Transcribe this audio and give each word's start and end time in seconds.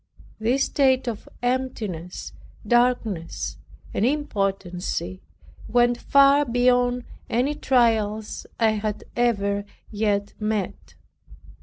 This 0.39 0.63
state 0.63 1.07
of 1.07 1.29
emptiness, 1.43 2.33
darkness, 2.67 3.57
and 3.93 4.03
impotency, 4.03 5.21
went 5.67 5.99
far 5.99 6.43
beyond 6.43 7.03
any 7.29 7.53
trials 7.53 8.47
I 8.59 8.71
had 8.71 9.03
ever 9.15 9.63
yet 9.91 10.33
met. 10.41 10.95